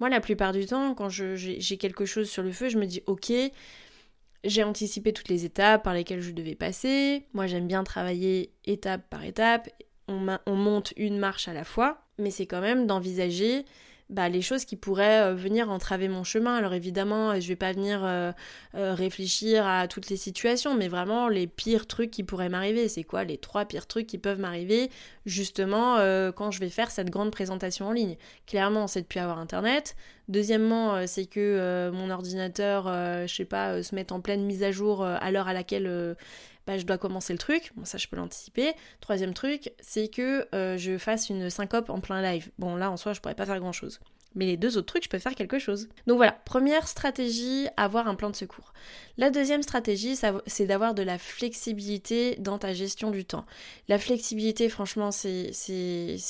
Moi, 0.00 0.08
la 0.08 0.18
plupart 0.18 0.50
du 0.50 0.66
temps, 0.66 0.96
quand 0.96 1.10
j'ai 1.10 1.76
quelque 1.78 2.06
chose 2.06 2.28
sur 2.28 2.42
le 2.42 2.50
feu, 2.50 2.68
je 2.68 2.78
me 2.78 2.84
dis 2.84 3.04
ok, 3.06 3.32
j'ai 4.42 4.64
anticipé 4.64 5.12
toutes 5.12 5.28
les 5.28 5.44
étapes 5.44 5.84
par 5.84 5.94
lesquelles 5.94 6.22
je 6.22 6.32
devais 6.32 6.56
passer. 6.56 7.24
Moi, 7.34 7.46
j'aime 7.46 7.68
bien 7.68 7.84
travailler 7.84 8.50
étape 8.64 9.08
par 9.08 9.22
étape. 9.22 9.68
on 10.08 10.56
monte 10.56 10.92
une 10.96 11.18
marche 11.18 11.46
à 11.46 11.52
la 11.52 11.62
fois, 11.62 12.02
mais 12.18 12.32
c'est 12.32 12.46
quand 12.46 12.60
même 12.60 12.88
d'envisager 12.88 13.64
bah, 14.08 14.28
les 14.28 14.40
choses 14.40 14.64
qui 14.64 14.76
pourraient 14.76 15.32
euh, 15.32 15.34
venir 15.34 15.68
entraver 15.68 16.08
mon 16.08 16.22
chemin. 16.22 16.54
Alors 16.54 16.74
évidemment, 16.74 17.30
euh, 17.30 17.40
je 17.40 17.48
vais 17.48 17.56
pas 17.56 17.72
venir 17.72 18.02
euh, 18.04 18.32
réfléchir 18.72 19.66
à 19.66 19.88
toutes 19.88 20.08
les 20.10 20.16
situations, 20.16 20.76
mais 20.76 20.86
vraiment 20.86 21.28
les 21.28 21.48
pires 21.48 21.88
trucs 21.88 22.12
qui 22.12 22.22
pourraient 22.22 22.48
m'arriver. 22.48 22.88
C'est 22.88 23.02
quoi 23.02 23.24
les 23.24 23.36
trois 23.36 23.64
pires 23.64 23.86
trucs 23.86 24.06
qui 24.06 24.18
peuvent 24.18 24.38
m'arriver 24.38 24.90
justement 25.24 25.96
quand 26.32 26.50
je 26.50 26.60
vais 26.60 26.68
faire 26.68 26.90
cette 26.90 27.10
grande 27.10 27.32
présentation 27.32 27.88
en 27.88 27.92
ligne? 27.92 28.16
Clairement, 28.46 28.86
c'est 28.86 29.02
de 29.02 29.06
plus 29.06 29.18
avoir 29.18 29.38
internet. 29.38 29.96
Deuxièmement, 30.28 31.06
c'est 31.06 31.26
que 31.26 31.90
mon 31.92 32.10
ordinateur, 32.10 32.84
je 33.26 33.34
sais 33.34 33.44
pas, 33.44 33.82
se 33.82 33.94
mette 33.94 34.12
en 34.12 34.20
pleine 34.20 34.44
mise 34.44 34.62
à 34.62 34.70
jour 34.70 35.04
à 35.04 35.30
l'heure 35.30 35.48
à 35.48 35.52
laquelle 35.52 36.16
bah, 36.66 36.78
je 36.78 36.84
dois 36.84 36.98
commencer 36.98 37.32
le 37.32 37.38
truc, 37.38 37.72
bon 37.76 37.84
ça 37.84 37.98
je 37.98 38.08
peux 38.08 38.16
l'anticiper. 38.16 38.72
Troisième 39.00 39.34
truc, 39.34 39.72
c'est 39.80 40.08
que 40.08 40.48
euh, 40.54 40.76
je 40.76 40.98
fasse 40.98 41.30
une 41.30 41.50
syncope 41.50 41.90
en 41.90 42.00
plein 42.00 42.22
live. 42.22 42.50
Bon 42.58 42.76
là 42.76 42.90
en 42.90 42.96
soi 42.96 43.12
je 43.12 43.20
pourrais 43.20 43.34
pas 43.34 43.46
faire 43.46 43.60
grand 43.60 43.72
chose. 43.72 44.00
Mais 44.36 44.46
les 44.46 44.56
deux 44.56 44.78
autres 44.78 44.86
trucs, 44.86 45.04
je 45.04 45.08
peux 45.08 45.18
faire 45.18 45.34
quelque 45.34 45.58
chose. 45.58 45.88
Donc 46.06 46.18
voilà, 46.18 46.32
première 46.44 46.86
stratégie, 46.86 47.66
avoir 47.76 48.06
un 48.06 48.14
plan 48.14 48.30
de 48.30 48.36
secours. 48.36 48.72
La 49.18 49.30
deuxième 49.30 49.62
stratégie, 49.62 50.16
c'est 50.46 50.66
d'avoir 50.66 50.94
de 50.94 51.02
la 51.02 51.18
flexibilité 51.18 52.36
dans 52.38 52.58
ta 52.58 52.74
gestion 52.74 53.10
du 53.10 53.24
temps. 53.24 53.46
La 53.88 53.98
flexibilité, 53.98 54.68
franchement, 54.68 55.10
c'est 55.10 55.52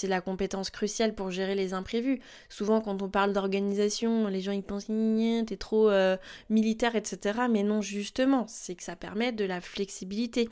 la 0.04 0.20
compétence 0.20 0.70
cruciale 0.70 1.14
pour 1.14 1.30
gérer 1.30 1.54
les 1.56 1.74
imprévus. 1.74 2.20
Souvent, 2.48 2.80
quand 2.80 3.02
on 3.02 3.08
parle 3.08 3.32
d'organisation, 3.32 4.28
les 4.28 4.40
gens 4.40 4.52
ils 4.52 4.62
pensent 4.62 4.86
t'es 5.46 5.56
trop 5.56 5.90
euh, 5.90 6.16
militaire, 6.48 6.94
etc. 6.94 7.40
Mais 7.50 7.62
non, 7.62 7.82
justement, 7.82 8.46
c'est 8.48 8.74
que 8.76 8.82
ça 8.82 8.96
permet 8.96 9.32
de 9.32 9.44
la 9.44 9.60
flexibilité. 9.60 10.48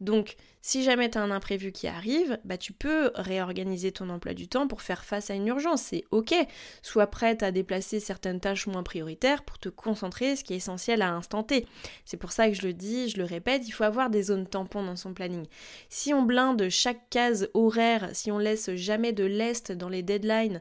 Donc, 0.00 0.36
si 0.62 0.84
jamais 0.84 1.10
tu 1.10 1.18
as 1.18 1.22
un 1.22 1.30
imprévu 1.30 1.72
qui 1.72 1.88
arrive, 1.88 2.38
bah, 2.44 2.56
tu 2.56 2.72
peux 2.72 3.10
réorganiser 3.14 3.90
ton 3.90 4.10
emploi 4.10 4.34
du 4.34 4.48
temps 4.48 4.68
pour 4.68 4.82
faire 4.82 5.04
face 5.04 5.30
à 5.30 5.34
une 5.34 5.46
urgence. 5.48 5.82
C'est 5.82 6.04
ok. 6.10 6.34
Sois 6.82 7.08
prête 7.08 7.42
à 7.42 7.50
déplacer 7.50 7.98
certaines 7.98 8.38
tâches 8.38 8.66
moins 8.66 8.82
prioritaires 8.82 9.42
pour 9.42 9.58
te 9.58 9.68
concentrer 9.68 10.36
ce 10.36 10.44
qui 10.44 10.52
est 10.52 10.58
essentiel 10.58 11.02
à 11.02 11.12
instant 11.12 11.42
T. 11.42 11.66
C'est 12.04 12.16
pour 12.16 12.32
ça 12.32 12.48
que 12.48 12.54
je 12.54 12.66
le 12.66 12.74
dis, 12.74 13.08
je 13.08 13.18
le 13.18 13.24
répète, 13.24 13.66
il 13.66 13.72
faut 13.72 13.84
avoir 13.84 14.10
des 14.10 14.24
zones 14.24 14.46
tampons 14.46 14.84
dans 14.84 14.96
son 14.96 15.14
planning. 15.14 15.46
Si 15.88 16.14
on 16.14 16.22
blinde 16.22 16.68
chaque 16.68 17.08
case 17.10 17.48
horaire, 17.54 18.10
si 18.12 18.30
on 18.30 18.38
laisse 18.38 18.74
jamais 18.74 19.12
de 19.12 19.24
lest 19.24 19.72
dans 19.72 19.88
les 19.88 20.02
deadlines, 20.02 20.60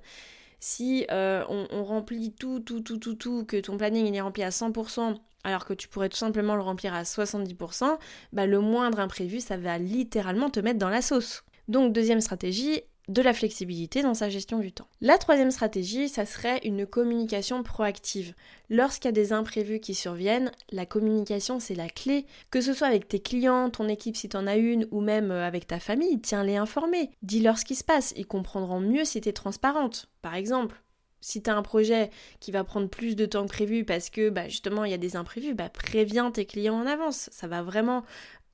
si 0.60 1.06
euh, 1.12 1.44
on, 1.50 1.84
remplit 1.84 2.34
tout, 2.34 2.60
tout, 2.60 2.82
tout, 2.82 2.98
tout, 2.98 3.16
tout, 3.16 3.46
que 3.46 3.58
ton 3.58 3.78
planning 3.78 4.14
est 4.14 4.22
rempli 4.22 4.44
à 4.44 4.50
100%, 4.50 5.16
alors 5.44 5.66
que 5.66 5.74
tu 5.74 5.88
pourrais 5.88 6.10
tout 6.10 6.18
simplement 6.18 6.56
le 6.56 6.62
remplir 6.62 6.94
à 6.94 7.04
70%, 7.04 7.98
bah 8.34 8.46
le 8.46 8.60
moindre 8.60 9.00
imprévu, 9.00 9.40
ça 9.40 9.58
va 9.58 9.78
littéralement 9.78 10.50
te 10.50 10.60
mettre 10.60 10.80
dans 10.80 10.90
la 10.90 11.02
sauce. 11.02 11.44
Donc 11.68 11.94
deuxième 11.94 12.22
stratégie, 12.22 12.82
de 13.08 13.22
la 13.22 13.34
flexibilité 13.34 14.02
dans 14.02 14.14
sa 14.14 14.30
gestion 14.30 14.60
du 14.60 14.72
temps. 14.72 14.88
La 15.02 15.18
troisième 15.18 15.52
stratégie, 15.52 16.10
ça 16.10 16.26
serait 16.26 16.60
une 16.64 16.86
communication 16.86 17.64
proactive. 17.64 18.34
Lorsqu'il 18.70 19.06
y 19.06 19.10
a 19.10 19.12
des 19.14 19.34
imprévus 19.34 19.80
qui 19.80 19.96
surviennent, 19.96 20.52
la 20.72 20.86
communication 20.86 21.60
c'est 21.60 21.76
la 21.76 21.90
clé. 21.90 22.26
Que 22.52 22.62
ce 22.62 22.74
soit 22.74 22.88
avec 22.88 23.08
tes 23.08 23.20
clients, 23.20 23.70
ton 23.70 23.88
équipe 23.88 24.18
si 24.18 24.30
tu 24.30 24.38
en 24.38 24.48
as 24.48 24.58
une, 24.58 24.88
ou 24.92 25.02
même 25.02 25.32
euh, 25.32 25.46
avec 25.46 25.68
ta 25.68 25.80
famille, 25.80 26.20
tiens-les 26.20 26.58
informés. 26.58 27.12
Dis-leur 27.22 27.58
ce 27.58 27.66
qui 27.66 27.76
se 27.76 27.84
passe, 27.84 28.14
ils 28.18 28.28
comprendront 28.28 28.80
mieux 28.80 29.06
si 29.06 29.22
tu 29.22 29.30
es 29.30 29.34
transparente. 29.34 30.10
Par 30.22 30.36
exemple, 30.36 30.82
si 31.22 31.42
tu 31.42 31.50
as 31.50 31.56
un 31.56 31.62
projet 31.62 32.10
qui 32.40 32.52
va 32.52 32.64
prendre 32.64 32.90
plus 32.90 33.16
de 33.16 33.26
temps 33.26 33.44
que 33.44 33.50
prévu 33.50 33.84
parce 33.84 34.10
que 34.10 34.30
bah, 34.30 34.48
justement 34.48 34.86
il 34.86 34.92
y 34.92 34.94
a 34.94 35.00
des 35.00 35.16
imprévus, 35.16 35.54
bah, 35.54 35.70
préviens 35.70 36.32
tes 36.32 36.46
clients 36.46 36.80
en 36.80 36.86
avance. 36.86 37.30
Ça 37.32 37.48
va 37.48 37.64
vraiment 37.64 38.04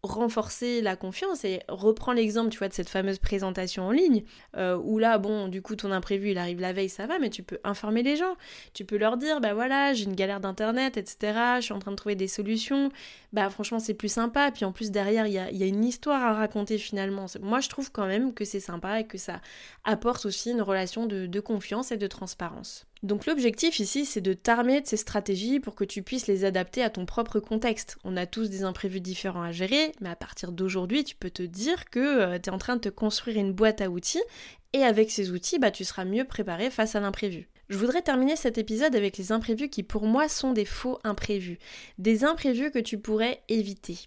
renforcer 0.04 0.82
la 0.82 0.98
confiance 0.98 1.46
et 1.46 1.62
reprends 1.70 2.12
l'exemple 2.12 2.50
tu 2.50 2.58
vois 2.58 2.68
de 2.68 2.74
cette 2.74 2.90
fameuse 2.90 3.20
présentation 3.20 3.88
en 3.88 3.92
ligne 3.92 4.24
euh, 4.58 4.78
où 4.78 5.00
là 5.00 5.18
bon 5.18 5.48
du 5.48 5.62
coup 5.62 5.78
ton 5.78 5.92
imprévu 5.92 6.32
il 6.32 6.38
arrive 6.38 6.60
la 6.60 6.74
veille 6.74 6.90
ça 6.90 7.08
va 7.08 7.20
mais 7.20 7.30
tu 7.30 7.42
peux 7.42 7.58
informer 7.64 8.04
les 8.04 8.18
gens. 8.18 8.36
Tu 8.74 8.84
peux 8.84 8.98
leur 8.98 9.16
dire 9.16 9.40
bah 9.40 9.54
voilà 9.54 9.94
j'ai 9.94 10.04
une 10.04 10.16
galère 10.16 10.42
d'internet 10.42 10.98
etc 10.98 11.34
je 11.58 11.62
suis 11.62 11.74
en 11.74 11.80
train 11.80 11.92
de 11.92 11.96
trouver 11.96 12.16
des 12.16 12.28
solutions. 12.28 12.92
Bah 13.32 13.50
franchement 13.50 13.80
c'est 13.80 13.94
plus 13.94 14.12
sympa. 14.12 14.52
Puis 14.52 14.66
en 14.66 14.74
plus 14.74 14.92
derrière 14.92 15.26
il 15.26 15.34
y 15.34 15.40
a, 15.40 15.50
y 15.52 15.64
a, 15.64 15.68
une 15.68 15.86
histoire 15.86 16.22
à 16.22 16.34
raconter 16.34 16.78
finalement. 16.78 17.28
Moi 17.42 17.62
je 17.62 17.70
trouve 17.70 17.92
quand 17.92 18.08
même 18.08 18.34
que 18.34 18.44
c'est 18.44 18.60
sympa 18.60 19.00
et 19.00 19.08
que 19.08 19.18
ça 19.18 19.40
apporte 19.86 20.26
aussi 20.26 20.52
une 20.52 20.62
relation 20.62 21.06
de, 21.06 21.28
de 21.28 21.40
confiance 21.40 21.94
et 21.94 21.98
de 21.98 22.08
transparence 22.08 22.86
donc 23.04 23.26
l'objectif 23.26 23.80
ici, 23.80 24.06
c'est 24.06 24.22
de 24.22 24.34
t'armer 24.34 24.80
de 24.80 24.88
ces 24.88 24.96
stratégies 24.96 25.60
pour 25.60 25.76
que 25.76 25.84
tu 25.84 26.04
puisses 26.04 26.28
les 26.28 26.46
adapter 26.46 26.82
à 26.82 26.90
ton 26.90 27.06
propre 27.06 27.42
contexte. 27.42 27.98
On 28.06 28.16
a 28.16 28.26
tous 28.26 28.50
des 28.50 28.64
imprévus 28.64 29.02
différents 29.02 29.44
à 29.44 29.52
gérer, 29.52 29.92
mais 30.00 30.10
à 30.10 30.16
partir 30.16 30.54
d'aujourd'hui, 30.54 31.04
tu 31.04 31.16
peux 31.16 31.30
te 31.30 31.44
dire 31.44 31.90
que 31.90 32.00
euh, 32.00 32.40
tu 32.40 32.50
es 32.50 32.54
en 32.54 32.58
train 32.58 32.78
de 32.78 32.82
te 32.82 32.90
construire 32.90 33.38
une 33.38 33.52
boîte 33.52 33.82
à 33.82 33.90
outils 33.90 34.24
et 34.72 34.84
avec 34.84 35.12
ces 35.12 35.32
outils, 35.32 35.60
bah, 35.60 35.70
tu 35.70 35.84
seras 35.84 36.06
mieux 36.06 36.24
préparé 36.24 36.70
face 36.70 36.96
à 36.96 37.02
l'imprévu. 37.02 37.50
Je 37.70 37.78
voudrais 37.78 38.02
terminer 38.02 38.36
cet 38.36 38.58
épisode 38.58 38.96
avec 38.96 39.18
les 39.18 39.32
imprévus 39.32 39.70
qui 39.70 39.84
pour 39.84 40.06
moi 40.06 40.30
sont 40.30 40.54
des 40.54 40.66
faux 40.66 41.00
imprévus. 41.04 41.60
Des 41.98 42.24
imprévus 42.24 42.72
que 42.72 42.80
tu 42.80 42.98
pourrais 42.98 43.42
éviter. 43.50 43.98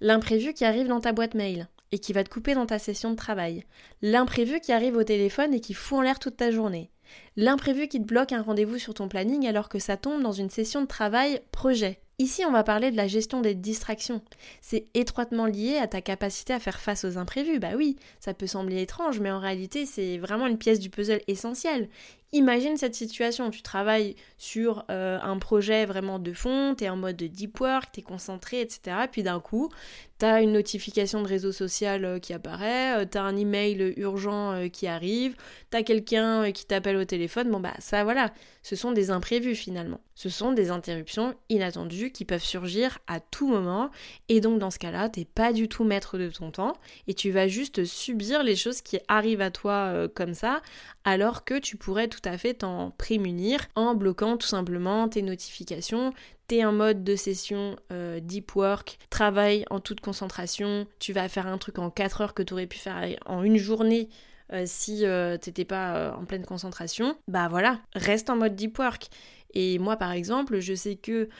L'imprévu 0.00 0.54
qui 0.54 0.64
arrive 0.64 0.86
dans 0.86 1.00
ta 1.00 1.12
boîte 1.12 1.34
mail 1.34 1.68
et 1.92 1.98
qui 1.98 2.12
va 2.12 2.24
te 2.24 2.30
couper 2.30 2.54
dans 2.54 2.66
ta 2.66 2.78
session 2.78 3.10
de 3.10 3.16
travail. 3.16 3.64
L'imprévu 4.02 4.60
qui 4.60 4.72
arrive 4.72 4.96
au 4.96 5.04
téléphone 5.04 5.54
et 5.54 5.60
qui 5.60 5.74
fout 5.74 5.98
en 5.98 6.02
l'air 6.02 6.18
toute 6.18 6.36
ta 6.36 6.50
journée. 6.50 6.90
L'imprévu 7.36 7.88
qui 7.88 8.00
te 8.00 8.06
bloque 8.06 8.32
un 8.32 8.42
rendez-vous 8.42 8.78
sur 8.78 8.94
ton 8.94 9.08
planning 9.08 9.46
alors 9.46 9.68
que 9.68 9.78
ça 9.78 9.96
tombe 9.96 10.22
dans 10.22 10.32
une 10.32 10.50
session 10.50 10.80
de 10.82 10.86
travail 10.86 11.40
projet. 11.52 12.00
Ici, 12.18 12.46
on 12.46 12.50
va 12.50 12.64
parler 12.64 12.90
de 12.90 12.96
la 12.96 13.08
gestion 13.08 13.42
des 13.42 13.54
distractions. 13.54 14.22
C'est 14.62 14.86
étroitement 14.94 15.44
lié 15.44 15.76
à 15.76 15.86
ta 15.86 16.00
capacité 16.00 16.54
à 16.54 16.58
faire 16.58 16.80
face 16.80 17.04
aux 17.04 17.18
imprévus. 17.18 17.58
Bah 17.58 17.72
oui, 17.76 17.96
ça 18.20 18.32
peut 18.32 18.46
sembler 18.46 18.80
étrange, 18.80 19.20
mais 19.20 19.30
en 19.30 19.38
réalité, 19.38 19.84
c'est 19.84 20.16
vraiment 20.16 20.46
une 20.46 20.56
pièce 20.56 20.80
du 20.80 20.88
puzzle 20.88 21.20
essentielle. 21.28 21.90
Imagine 22.32 22.76
cette 22.76 22.96
situation, 22.96 23.50
tu 23.50 23.62
travailles 23.62 24.16
sur 24.36 24.84
euh, 24.90 25.18
un 25.22 25.38
projet 25.38 25.86
vraiment 25.86 26.18
de 26.18 26.32
fond, 26.32 26.74
tu 26.76 26.84
es 26.84 26.88
en 26.88 26.96
mode 26.96 27.16
deep 27.16 27.60
work, 27.60 27.92
tu 27.92 28.00
es 28.00 28.02
concentré, 28.02 28.60
etc. 28.60 28.96
Puis 29.10 29.22
d'un 29.22 29.38
coup, 29.38 29.70
tu 30.18 30.26
as 30.26 30.42
une 30.42 30.52
notification 30.52 31.22
de 31.22 31.28
réseau 31.28 31.52
social 31.52 32.04
euh, 32.04 32.18
qui 32.18 32.32
apparaît, 32.32 32.98
euh, 32.98 33.06
tu 33.10 33.16
as 33.16 33.22
un 33.22 33.36
email 33.36 33.94
urgent 33.96 34.68
qui 34.72 34.88
arrive, 34.88 35.36
tu 35.70 35.76
as 35.76 35.84
quelqu'un 35.84 36.50
qui 36.50 36.66
t'appelle 36.66 36.96
au 36.96 37.04
téléphone. 37.04 37.48
Bon 37.50 37.60
bah 37.60 37.74
ça 37.78 38.02
voilà, 38.02 38.32
ce 38.62 38.74
sont 38.74 38.90
des 38.90 39.10
imprévus 39.10 39.54
finalement. 39.54 40.00
Ce 40.16 40.28
sont 40.28 40.52
des 40.52 40.70
interruptions 40.70 41.34
inattendues 41.48 42.05
qui 42.12 42.24
peuvent 42.24 42.42
surgir 42.42 42.98
à 43.06 43.20
tout 43.20 43.48
moment 43.48 43.90
et 44.28 44.40
donc 44.40 44.58
dans 44.58 44.70
ce 44.70 44.78
cas-là, 44.78 45.08
t'es 45.08 45.24
pas 45.24 45.52
du 45.52 45.68
tout 45.68 45.84
maître 45.84 46.18
de 46.18 46.28
ton 46.28 46.50
temps 46.50 46.74
et 47.06 47.14
tu 47.14 47.30
vas 47.30 47.48
juste 47.48 47.84
subir 47.84 48.42
les 48.42 48.56
choses 48.56 48.82
qui 48.82 48.98
arrivent 49.08 49.40
à 49.40 49.50
toi 49.50 50.08
comme 50.14 50.34
ça 50.34 50.62
alors 51.04 51.44
que 51.44 51.58
tu 51.58 51.76
pourrais 51.76 52.08
tout 52.08 52.20
à 52.24 52.36
fait 52.36 52.54
t'en 52.54 52.90
prémunir 52.90 53.60
en 53.74 53.94
bloquant 53.94 54.36
tout 54.36 54.46
simplement 54.46 55.08
tes 55.08 55.22
notifications. 55.22 56.12
T'es 56.48 56.64
en 56.64 56.72
mode 56.72 57.02
de 57.02 57.16
session 57.16 57.76
euh, 57.92 58.20
deep 58.20 58.54
work, 58.54 58.98
travail 59.10 59.64
en 59.70 59.80
toute 59.80 60.00
concentration, 60.00 60.86
tu 61.00 61.12
vas 61.12 61.28
faire 61.28 61.46
un 61.46 61.58
truc 61.58 61.78
en 61.78 61.90
4 61.90 62.20
heures 62.20 62.34
que 62.34 62.42
tu 62.42 62.52
aurais 62.52 62.66
pu 62.66 62.78
faire 62.78 63.16
en 63.26 63.42
une 63.42 63.56
journée 63.56 64.08
euh, 64.52 64.64
si 64.66 65.04
euh, 65.04 65.36
t'étais 65.36 65.64
pas 65.64 66.16
en 66.18 66.24
pleine 66.24 66.44
concentration, 66.44 67.16
bah 67.28 67.48
voilà, 67.48 67.80
reste 67.94 68.30
en 68.30 68.36
mode 68.36 68.54
deep 68.54 68.78
work. 68.78 69.08
Et 69.54 69.78
moi, 69.78 69.96
par 69.96 70.12
exemple, 70.12 70.60
je 70.60 70.74
sais 70.74 70.96
que 70.96 71.30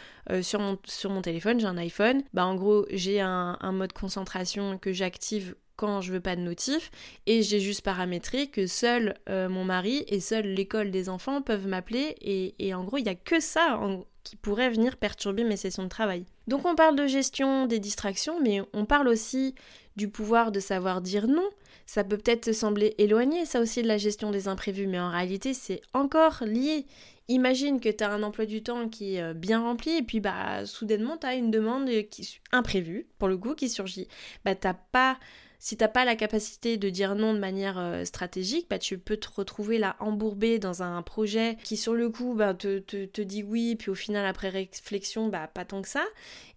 sur, 0.41 0.59
mon, 0.59 0.79
sur 0.87 1.11
mon 1.11 1.21
téléphone, 1.21 1.61
j'ai 1.61 1.67
un 1.67 1.77
iPhone. 1.77 2.23
Bah, 2.33 2.47
en 2.47 2.55
gros, 2.55 2.87
j'ai 2.91 3.21
un, 3.21 3.59
un 3.61 3.73
mode 3.73 3.93
concentration 3.93 4.79
que 4.79 4.91
j'active 4.93 5.55
quand 5.77 6.01
je 6.01 6.13
veux 6.13 6.21
pas 6.21 6.37
de 6.37 6.41
notif 6.41 6.91
et 7.27 7.43
j'ai 7.43 7.61
juste 7.61 7.83
paramétré 7.83 8.49
que 8.49 8.67
seul 8.67 9.15
euh, 9.29 9.49
mon 9.49 9.65
mari 9.65 10.05
et 10.09 10.21
seule 10.21 10.47
l'école 10.47 10.91
des 10.91 11.09
enfants 11.09 11.43
peuvent 11.43 11.69
m'appeler 11.69 12.17
et, 12.59 12.75
en 12.75 12.85
gros 12.85 12.99
il 12.99 13.07
y 13.07 13.11
a 13.11 13.15
que 13.15 13.41
ça 13.41 13.79
qui 14.25 14.37
pourrait 14.37 14.71
venir 14.71 14.97
perturber 14.97 15.45
mes 15.45 15.57
sessions 15.57 15.85
de 15.85 15.89
travail. 15.89 16.25
Donc 16.49 16.65
on 16.65 16.75
parle 16.75 16.97
de 16.97 17.07
gestion 17.07 17.67
des 17.67 17.79
distractions 17.79 18.41
mais 18.43 18.63
on 18.73 18.87
parle 18.87 19.09
aussi 19.09 19.55
du 19.97 20.09
pouvoir 20.09 20.53
de 20.53 20.61
savoir 20.61 21.01
dire 21.01 21.27
non. 21.27 21.49
Ça 21.87 22.05
peut 22.05 22.19
peut-être 22.19 22.43
te 22.43 22.53
sembler 22.53 22.95
éloigné 22.99 23.45
ça 23.45 23.61
aussi 23.61 23.83
de 23.83 23.89
la 23.89 23.99
gestion 23.99 24.31
des 24.31 24.49
imprévus 24.49 24.87
mais 24.87 25.01
en 25.01 25.11
réalité 25.11 25.55
c'est 25.55 25.81
encore 25.93 26.43
lié. 26.45 26.87
Imagine 27.29 27.81
que 27.81 27.89
tu 27.89 28.05
as 28.05 28.13
un 28.13 28.23
emploi 28.23 28.47
du 28.47 28.63
temps 28.63 28.89
qui 28.89 29.17
est 29.17 29.23
euh, 29.23 29.35
bien 29.35 29.61
rempli 29.61 29.97
et 29.97 30.03
puis 30.03 30.21
bah 30.21 30.65
soudainement 30.67 31.17
tu 31.17 31.27
as 31.27 31.35
une 31.35 31.51
demande 31.51 31.89
qui 32.11 32.39
imprévue 32.53 33.07
pour 33.19 33.29
le 33.29 33.37
coup 33.37 33.55
qui 33.55 33.69
surgit. 33.69 34.09
Bah 34.45 34.55
t'as 34.55 34.75
pas 34.75 35.19
si 35.59 35.77
t'as 35.77 35.89
pas 35.89 36.05
la 36.05 36.17
capacité 36.17 36.77
de 36.77 36.91
dire 36.91 37.15
non 37.15 37.35
de 37.35 37.39
manière 37.39 37.79
euh, 37.79 38.05
stratégique, 38.05 38.67
bah, 38.69 38.79
tu 38.79 38.99
peux 38.99 39.17
te 39.17 39.29
retrouver 39.35 39.79
là 39.79 39.97
embourbé 40.01 40.59
dans 40.59 40.83
un 40.83 41.03
projet 41.03 41.57
qui 41.65 41.77
sur 41.77 41.95
le 41.95 42.09
coup 42.11 42.35
bah, 42.35 42.55
te, 42.55 42.79
te, 42.79 43.21
dit 43.21 43.43
oui, 43.43 43.77
puis 43.77 43.91
au 43.91 43.95
final 43.95 44.27
après 44.27 44.49
réflexion, 44.49 45.29
bah, 45.29 45.49
pas 45.53 45.65
tant 45.65 45.83
que 45.83 45.89
ça. 45.89 46.05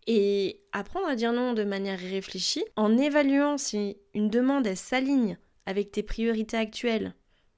Et 0.07 0.61
apprendre 0.71 1.07
à 1.07 1.15
dire 1.15 1.33
non 1.33 1.53
de 1.53 1.63
manière 1.63 1.99
réfléchie, 1.99 2.65
en 2.75 2.97
évaluant 2.97 3.57
si 3.57 3.97
une 4.13 4.29
demande 4.29 4.73
s'aligne 4.75 5.37
avec 5.65 5.91
tes 5.91 6.03
priorités 6.03 6.57
actuelles 6.57 7.13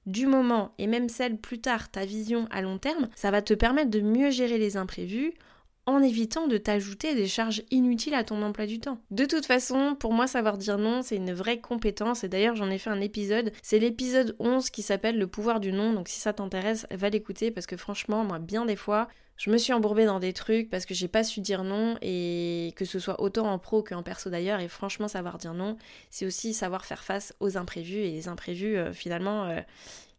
du 0.06 0.26
moment 0.26 0.74
et 0.78 0.86
même 0.86 1.08
celle 1.08 1.38
plus 1.38 1.60
tard, 1.60 1.90
ta 1.90 2.04
vision 2.04 2.46
à 2.50 2.60
long 2.60 2.78
terme, 2.78 3.08
ça 3.14 3.30
va 3.30 3.42
te 3.42 3.54
permettre 3.54 3.90
de 3.90 4.00
mieux 4.00 4.30
gérer 4.30 4.58
les 4.58 4.76
imprévus 4.76 5.32
en 5.86 6.00
évitant 6.00 6.46
de 6.46 6.58
t'ajouter 6.58 7.14
des 7.14 7.26
charges 7.26 7.62
inutiles 7.70 8.14
à 8.14 8.22
ton 8.22 8.42
emploi 8.42 8.66
du 8.66 8.78
temps. 8.78 8.98
De 9.10 9.24
toute 9.24 9.46
façon, 9.46 9.96
pour 9.98 10.12
moi, 10.12 10.26
savoir 10.26 10.56
dire 10.56 10.78
non, 10.78 11.02
c'est 11.02 11.16
une 11.16 11.32
vraie 11.32 11.60
compétence, 11.60 12.22
et 12.22 12.28
d'ailleurs 12.28 12.54
j'en 12.54 12.70
ai 12.70 12.78
fait 12.78 12.90
un 12.90 13.00
épisode, 13.00 13.52
c'est 13.62 13.80
l'épisode 13.80 14.36
11 14.38 14.70
qui 14.70 14.82
s'appelle 14.82 15.18
Le 15.18 15.26
pouvoir 15.26 15.58
du 15.58 15.72
non, 15.72 15.92
donc 15.92 16.08
si 16.08 16.20
ça 16.20 16.32
t'intéresse, 16.32 16.86
va 16.90 17.08
l'écouter, 17.08 17.50
parce 17.50 17.66
que 17.66 17.76
franchement, 17.76 18.24
moi, 18.24 18.38
bien 18.38 18.64
des 18.64 18.76
fois, 18.76 19.08
je 19.36 19.50
me 19.50 19.58
suis 19.58 19.72
embourbée 19.72 20.04
dans 20.04 20.20
des 20.20 20.32
trucs 20.32 20.70
parce 20.70 20.86
que 20.86 20.94
j'ai 20.94 21.08
pas 21.08 21.24
su 21.24 21.40
dire 21.40 21.64
non, 21.64 21.96
et 22.00 22.72
que 22.76 22.84
ce 22.84 23.00
soit 23.00 23.20
autant 23.20 23.50
en 23.50 23.58
pro 23.58 23.82
qu'en 23.82 24.04
perso 24.04 24.30
d'ailleurs, 24.30 24.60
et 24.60 24.68
franchement, 24.68 25.08
savoir 25.08 25.38
dire 25.38 25.54
non, 25.54 25.76
c'est 26.10 26.26
aussi 26.26 26.54
savoir 26.54 26.84
faire 26.84 27.02
face 27.02 27.34
aux 27.40 27.56
imprévus, 27.56 27.98
et 27.98 28.12
les 28.12 28.28
imprévus, 28.28 28.76
euh, 28.76 28.92
finalement, 28.92 29.46
euh, 29.46 29.60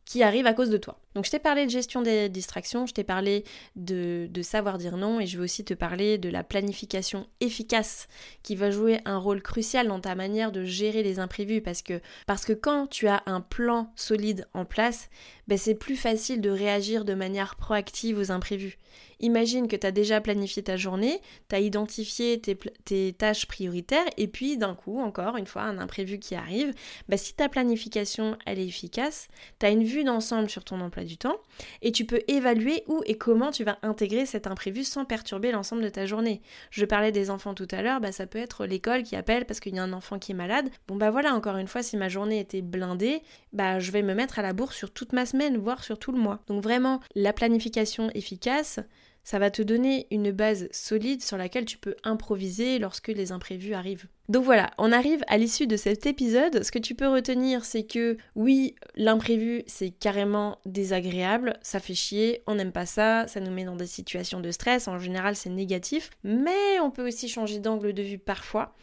qui 0.03 0.23
arrivent 0.23 0.47
à 0.47 0.53
cause 0.53 0.69
de 0.69 0.77
toi. 0.77 0.99
Donc 1.15 1.25
je 1.25 1.31
t'ai 1.31 1.39
parlé 1.39 1.65
de 1.65 1.71
gestion 1.71 2.01
des 2.01 2.29
distractions, 2.29 2.85
je 2.85 2.93
t'ai 2.93 3.03
parlé 3.03 3.43
de, 3.75 4.29
savoir 4.41 4.77
dire 4.77 4.97
non 4.97 5.19
et 5.19 5.25
je 5.25 5.37
vais 5.37 5.43
aussi 5.43 5.63
te 5.63 5.73
parler 5.73 6.17
de 6.17 6.29
la 6.29 6.43
planification 6.43 7.27
efficace 7.39 8.07
qui 8.43 8.55
va 8.55 8.71
jouer 8.71 8.99
un 9.05 9.17
rôle 9.17 9.41
crucial 9.41 9.87
dans 9.87 9.99
ta 9.99 10.15
manière 10.15 10.51
de 10.51 10.63
gérer 10.63 11.01
les 11.01 11.19
imprévus 11.19 11.61
parce 11.61 11.81
que, 11.81 12.01
parce 12.27 12.45
que 12.45 12.53
quand 12.53 12.87
tu 12.87 13.07
as 13.07 13.23
un 13.25 13.41
plan 13.41 13.91
solide 13.95 14.47
en 14.53 14.65
place, 14.65 15.09
ben 15.47 15.57
c'est 15.57 15.75
plus 15.75 15.95
facile 15.95 16.41
de 16.41 16.49
réagir 16.49 17.05
de 17.05 17.13
manière 17.13 17.55
proactive 17.55 18.17
aux 18.17 18.31
imprévus. 18.31 18.77
Imagine 19.19 19.67
que 19.67 19.75
tu 19.75 19.87
as 19.87 19.91
déjà 19.91 20.19
planifié 20.19 20.63
ta 20.63 20.75
journée, 20.75 21.19
tu 21.49 21.55
as 21.55 21.59
identifié 21.59 22.41
tes, 22.41 23.13
tâches 23.13 23.45
prioritaires 23.45 24.05
et 24.17 24.27
puis 24.27 24.57
d'un 24.57 24.75
coup, 24.75 24.99
encore 24.99 25.37
une 25.37 25.45
fois, 25.45 25.63
un 25.63 25.77
imprévu 25.77 26.19
qui 26.19 26.35
arrive, 26.35 26.73
ben 27.07 27.17
si 27.17 27.33
ta 27.33 27.47
planification 27.47 28.37
elle 28.45 28.59
est 28.59 28.67
efficace, 28.67 29.27
tu 29.59 29.65
as 29.65 29.69
une 29.69 29.83
vue 29.83 30.03
d'ensemble 30.03 30.49
sur 30.49 30.63
ton 30.63 30.81
emploi 30.81 31.02
du 31.03 31.17
temps 31.17 31.37
et 31.81 31.91
tu 31.91 32.05
peux 32.05 32.21
évaluer 32.27 32.83
où 32.87 33.01
et 33.05 33.17
comment 33.17 33.51
tu 33.51 33.63
vas 33.63 33.77
intégrer 33.81 34.25
cet 34.25 34.47
imprévu 34.47 34.83
sans 34.83 35.05
perturber 35.05 35.51
l'ensemble 35.51 35.83
de 35.83 35.89
ta 35.89 36.05
journée. 36.05 36.41
Je 36.71 36.85
parlais 36.85 37.11
des 37.11 37.29
enfants 37.29 37.53
tout 37.53 37.67
à 37.71 37.81
l'heure, 37.81 37.99
bah 37.99 38.11
ça 38.11 38.27
peut 38.27 38.39
être 38.39 38.65
l'école 38.65 39.03
qui 39.03 39.15
appelle 39.15 39.45
parce 39.45 39.59
qu'il 39.59 39.75
y 39.75 39.79
a 39.79 39.83
un 39.83 39.93
enfant 39.93 40.19
qui 40.19 40.31
est 40.31 40.35
malade. 40.35 40.69
Bon 40.87 40.95
bah 40.95 41.11
voilà, 41.11 41.33
encore 41.33 41.57
une 41.57 41.67
fois, 41.67 41.83
si 41.83 41.97
ma 41.97 42.09
journée 42.09 42.39
était 42.39 42.61
blindée, 42.61 43.21
bah 43.51 43.79
je 43.79 43.91
vais 43.91 44.01
me 44.01 44.13
mettre 44.13 44.39
à 44.39 44.41
la 44.41 44.53
bourse 44.53 44.75
sur 44.75 44.91
toute 44.91 45.13
ma 45.13 45.25
semaine, 45.25 45.57
voire 45.57 45.83
sur 45.83 45.99
tout 45.99 46.11
le 46.11 46.19
mois. 46.19 46.39
Donc 46.47 46.63
vraiment, 46.63 46.99
la 47.15 47.33
planification 47.33 48.09
efficace, 48.13 48.79
ça 49.23 49.39
va 49.39 49.49
te 49.51 49.61
donner 49.61 50.07
une 50.11 50.31
base 50.31 50.67
solide 50.71 51.21
sur 51.21 51.37
laquelle 51.37 51.65
tu 51.65 51.77
peux 51.77 51.95
improviser 52.03 52.79
lorsque 52.79 53.07
les 53.07 53.31
imprévus 53.31 53.73
arrivent. 53.73 54.07
Donc 54.29 54.45
voilà, 54.45 54.71
on 54.77 54.91
arrive 54.91 55.23
à 55.27 55.37
l'issue 55.37 55.67
de 55.67 55.77
cet 55.77 56.05
épisode. 56.05 56.63
Ce 56.63 56.71
que 56.71 56.79
tu 56.79 56.95
peux 56.95 57.07
retenir, 57.07 57.65
c'est 57.65 57.83
que 57.83 58.17
oui, 58.35 58.75
l'imprévu, 58.95 59.63
c'est 59.67 59.91
carrément 59.91 60.59
désagréable, 60.65 61.57
ça 61.61 61.79
fait 61.79 61.93
chier, 61.93 62.41
on 62.47 62.55
n'aime 62.55 62.71
pas 62.71 62.85
ça, 62.85 63.27
ça 63.27 63.39
nous 63.39 63.51
met 63.51 63.65
dans 63.65 63.75
des 63.75 63.87
situations 63.87 64.39
de 64.39 64.51
stress, 64.51 64.87
en 64.87 64.99
général 64.99 65.35
c'est 65.35 65.49
négatif, 65.49 66.09
mais 66.23 66.79
on 66.81 66.91
peut 66.91 67.07
aussi 67.07 67.27
changer 67.27 67.59
d'angle 67.59 67.93
de 67.93 68.03
vue 68.03 68.17
parfois, 68.17 68.75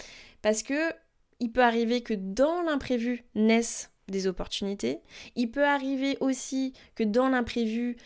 parce 0.43 0.63
que 0.63 0.93
il 1.41 1.51
peut 1.51 1.63
arriver 1.63 2.03
que 2.03 2.15
dans 2.15 2.63
l'imprévu 2.63 3.25
naissent 3.35 3.91
des 4.09 4.27
opportunités, 4.27 5.01
il 5.37 5.51
peut 5.51 5.65
arriver 5.65 6.19
aussi 6.21 6.75
que 6.95 7.05
dans 7.05 7.29
l'imprévu, 7.29 7.97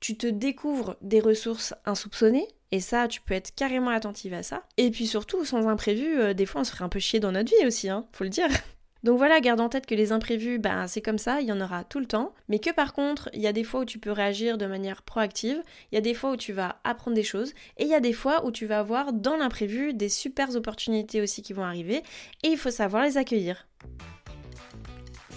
tu 0.00 0.16
te 0.16 0.26
découvres 0.26 0.96
des 1.02 1.20
ressources 1.20 1.74
insoupçonnées, 1.84 2.48
et 2.72 2.80
ça, 2.80 3.08
tu 3.08 3.20
peux 3.20 3.34
être 3.34 3.54
carrément 3.54 3.90
attentive 3.90 4.34
à 4.34 4.42
ça. 4.42 4.62
Et 4.76 4.90
puis 4.90 5.06
surtout, 5.06 5.44
sans 5.44 5.68
imprévu, 5.68 6.18
euh, 6.18 6.34
des 6.34 6.46
fois 6.46 6.62
on 6.62 6.64
se 6.64 6.70
ferait 6.70 6.84
un 6.84 6.88
peu 6.88 7.00
chier 7.00 7.20
dans 7.20 7.32
notre 7.32 7.50
vie 7.50 7.66
aussi, 7.66 7.88
hein, 7.88 8.06
faut 8.12 8.24
le 8.24 8.30
dire. 8.30 8.48
Donc 9.02 9.16
voilà, 9.16 9.40
garde 9.40 9.60
en 9.60 9.70
tête 9.70 9.86
que 9.86 9.94
les 9.94 10.12
imprévus, 10.12 10.58
ben, 10.58 10.86
c'est 10.86 11.00
comme 11.00 11.16
ça, 11.16 11.40
il 11.40 11.46
y 11.46 11.52
en 11.52 11.60
aura 11.60 11.84
tout 11.84 12.00
le 12.00 12.06
temps, 12.06 12.34
mais 12.48 12.58
que 12.58 12.70
par 12.70 12.92
contre, 12.92 13.30
il 13.32 13.40
y 13.40 13.46
a 13.46 13.52
des 13.52 13.64
fois 13.64 13.80
où 13.80 13.84
tu 13.86 13.98
peux 13.98 14.12
réagir 14.12 14.58
de 14.58 14.66
manière 14.66 15.02
proactive, 15.02 15.62
il 15.90 15.94
y 15.94 15.98
a 15.98 16.02
des 16.02 16.12
fois 16.12 16.32
où 16.32 16.36
tu 16.36 16.52
vas 16.52 16.80
apprendre 16.84 17.14
des 17.14 17.22
choses, 17.22 17.54
et 17.78 17.84
il 17.84 17.88
y 17.88 17.94
a 17.94 18.00
des 18.00 18.12
fois 18.12 18.44
où 18.44 18.52
tu 18.52 18.66
vas 18.66 18.78
avoir 18.78 19.14
dans 19.14 19.38
l'imprévu 19.38 19.94
des 19.94 20.10
super 20.10 20.54
opportunités 20.54 21.22
aussi 21.22 21.40
qui 21.40 21.54
vont 21.54 21.64
arriver, 21.64 22.02
et 22.42 22.48
il 22.48 22.58
faut 22.58 22.70
savoir 22.70 23.04
les 23.04 23.16
accueillir. 23.16 23.66